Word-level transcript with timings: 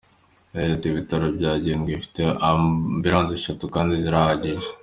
Yagize 0.53 0.73
ati 0.77 0.87
"Ibitaro 0.89 1.25
bya 1.37 1.51
Gihundwe 1.61 1.89
bifite 1.97 2.21
ambiranse 2.49 3.33
eshatu, 3.39 3.63
kandi 3.75 3.91
zirahagije. 4.03 4.69